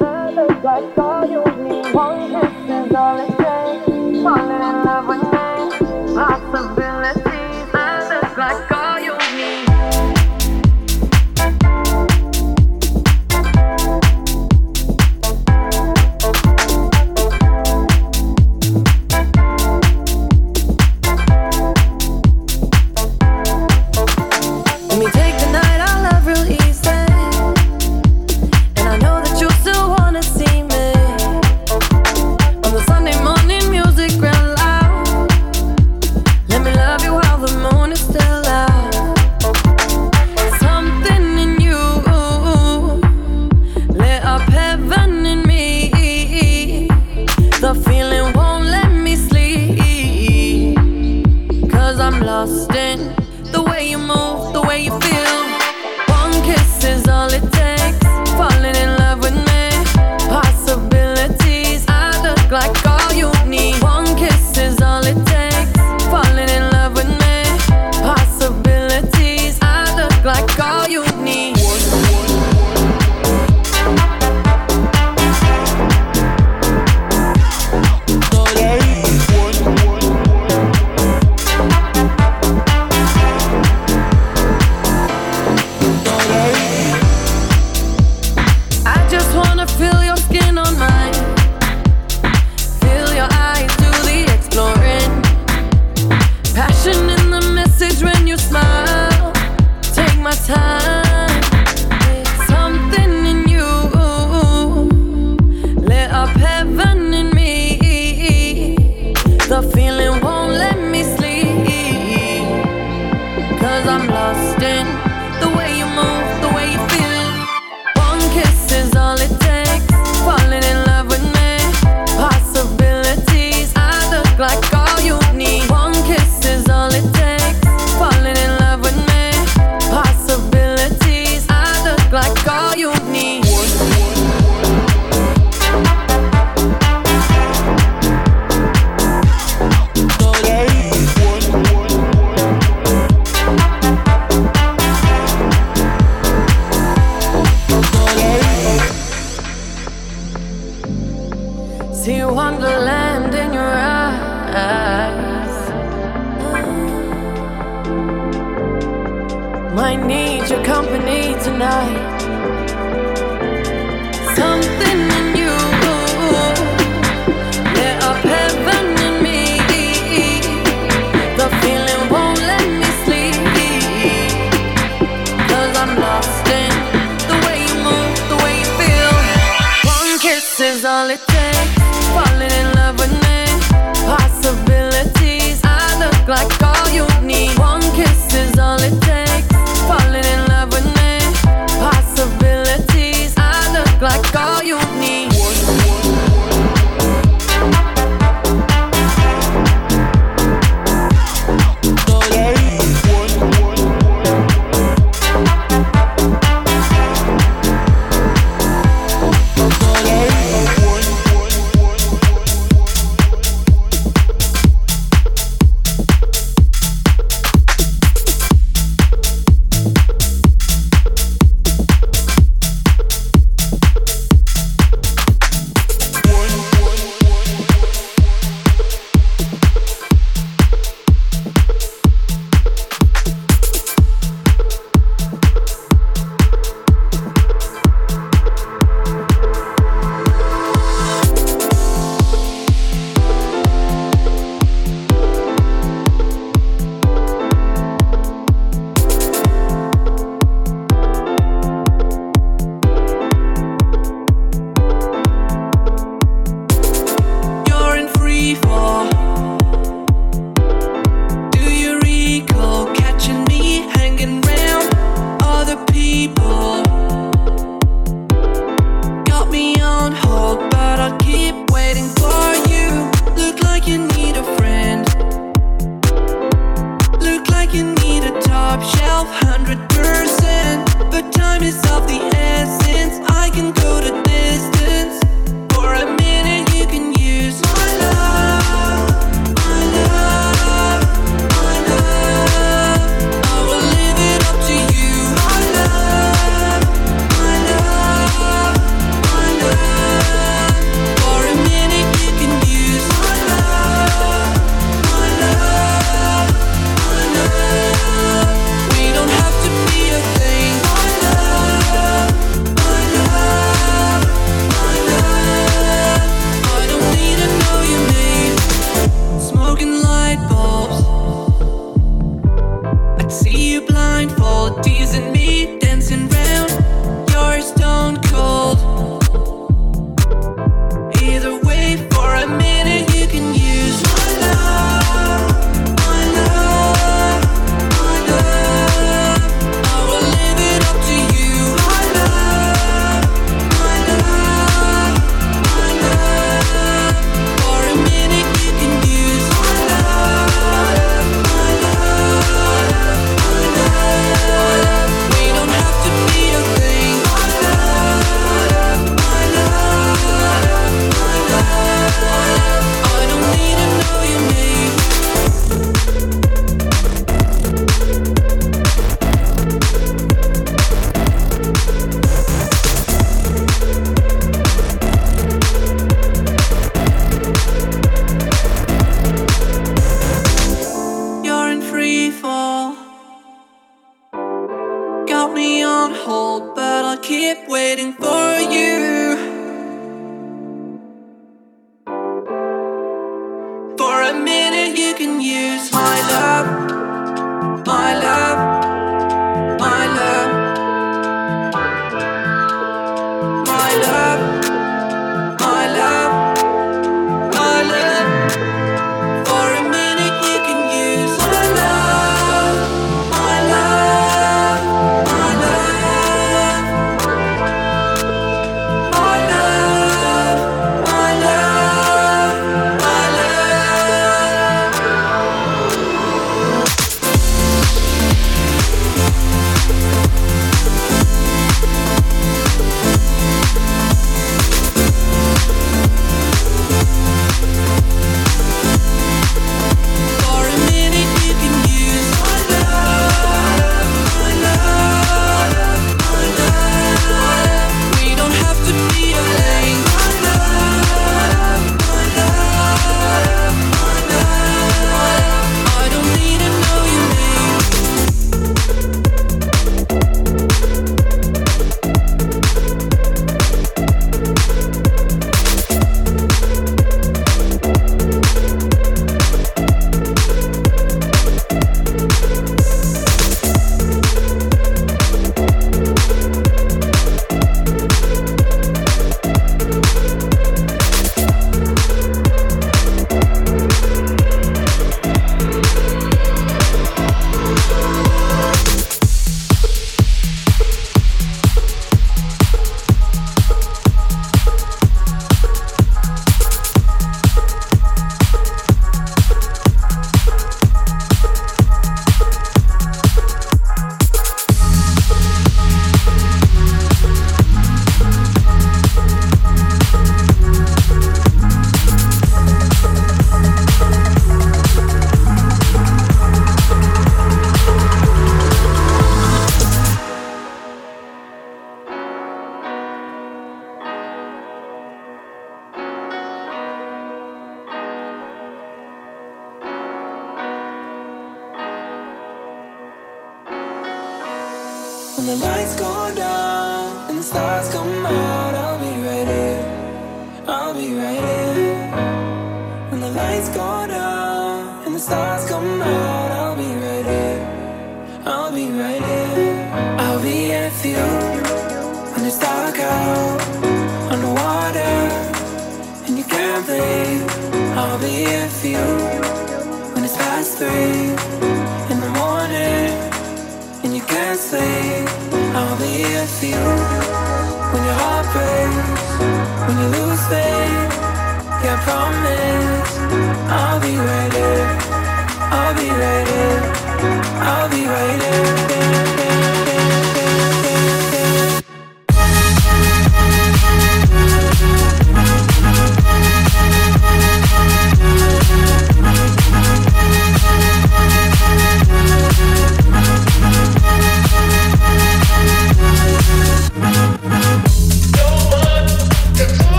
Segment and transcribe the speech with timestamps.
[0.00, 1.94] I look like all you need.
[1.94, 4.22] One kiss is all it takes.
[4.22, 5.26] Falling in love with me.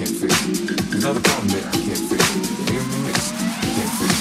[0.00, 0.34] can't fix.
[0.94, 2.24] Another problem that I can't fix.
[2.70, 4.14] Hear me mix, I can't fix.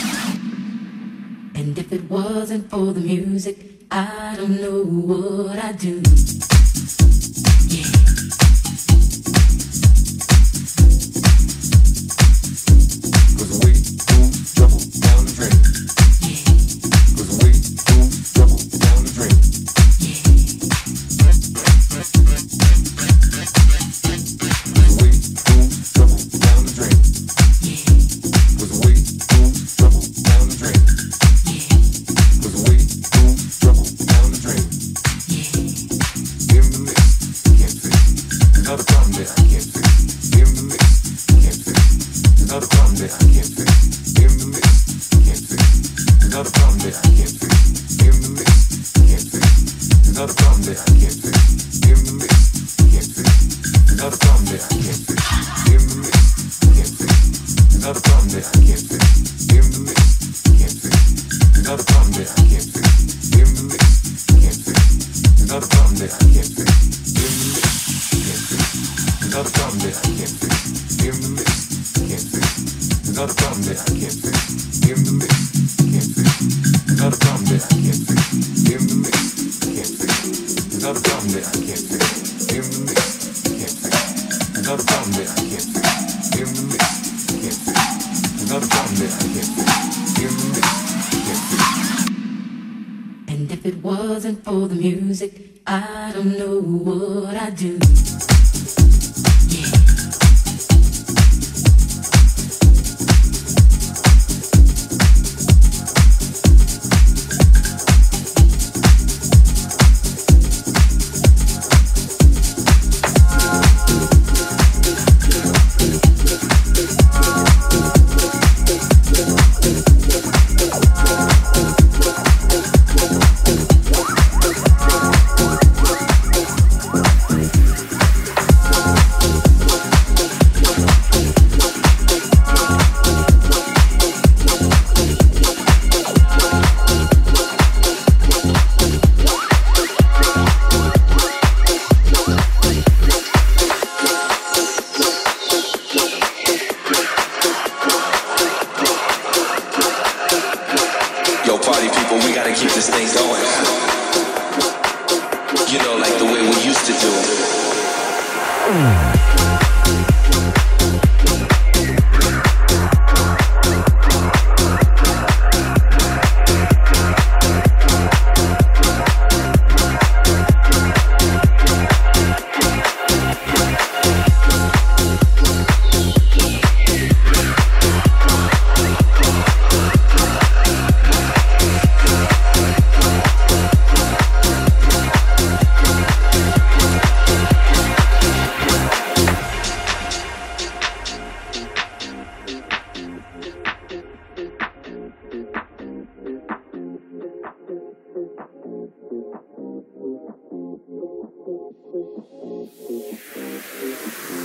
[1.56, 3.58] And if it wasn't for the music,
[3.90, 6.02] I don't know what I'd do.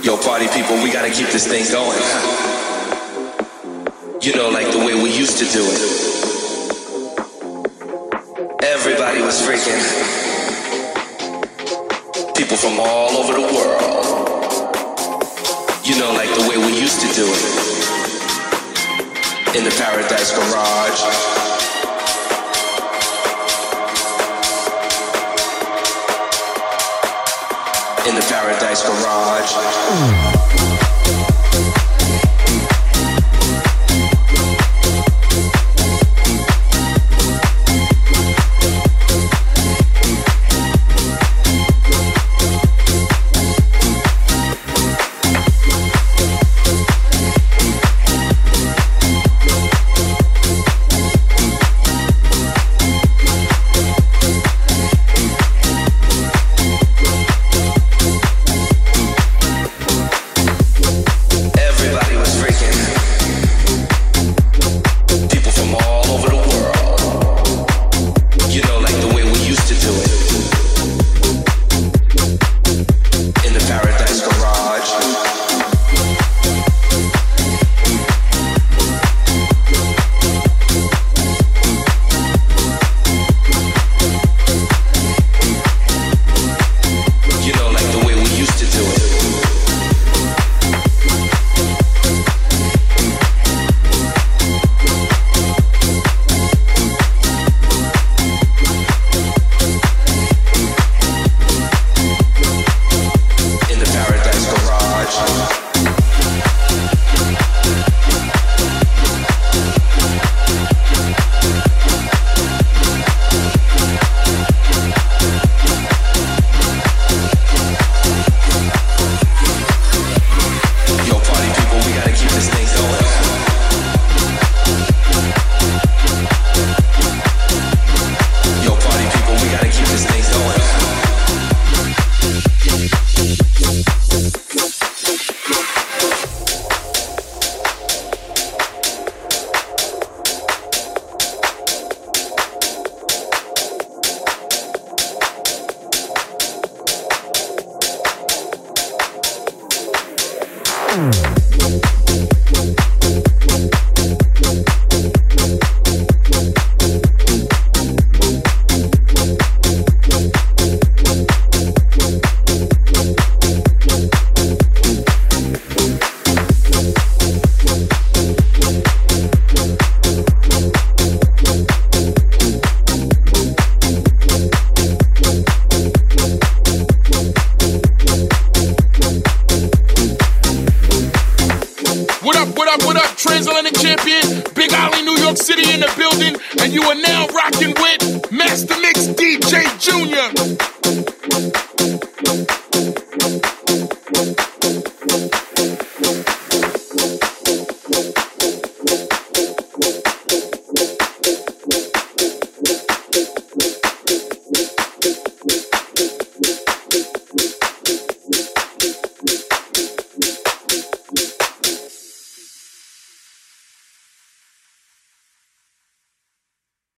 [0.05, 1.97] yo, party people, we gotta keep this thing going.
[4.21, 5.81] You know, like the way we used to do it.
[8.61, 9.81] Everybody was freaking.
[12.35, 14.05] People from all over the world.
[15.83, 17.43] You know, like the way we used to do it.
[19.57, 21.54] In the Paradise Garage.
[28.27, 30.74] Faraday's garage.